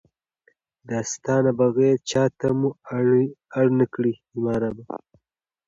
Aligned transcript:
دا 0.89 0.99
ستا 1.11 1.35
نه 1.45 1.51
بغیر 1.59 1.95
چاته 2.09 2.49
مو 2.59 2.69
اړ 3.57 3.65
نکړې 3.79 4.13
زما 4.33 4.53
ربه! 4.61 4.95